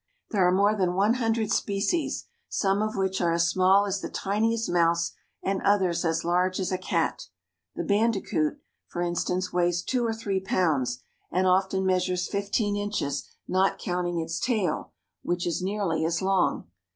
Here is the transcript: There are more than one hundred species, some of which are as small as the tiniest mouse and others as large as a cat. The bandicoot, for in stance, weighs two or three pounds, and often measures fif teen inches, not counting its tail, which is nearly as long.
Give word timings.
There 0.31 0.47
are 0.47 0.51
more 0.51 0.75
than 0.75 0.95
one 0.95 1.13
hundred 1.13 1.51
species, 1.51 2.25
some 2.49 2.81
of 2.81 2.95
which 2.97 3.21
are 3.21 3.33
as 3.33 3.47
small 3.47 3.85
as 3.85 4.01
the 4.01 4.09
tiniest 4.09 4.67
mouse 4.67 5.11
and 5.43 5.61
others 5.61 6.03
as 6.03 6.25
large 6.25 6.59
as 6.59 6.71
a 6.71 6.79
cat. 6.79 7.27
The 7.75 7.83
bandicoot, 7.83 8.59
for 8.87 9.03
in 9.03 9.13
stance, 9.13 9.53
weighs 9.53 9.83
two 9.83 10.03
or 10.03 10.13
three 10.15 10.39
pounds, 10.39 11.03
and 11.29 11.45
often 11.45 11.85
measures 11.85 12.27
fif 12.27 12.49
teen 12.49 12.75
inches, 12.75 13.29
not 13.47 13.77
counting 13.77 14.19
its 14.19 14.39
tail, 14.39 14.91
which 15.21 15.45
is 15.45 15.61
nearly 15.61 16.03
as 16.03 16.19
long. 16.23 16.65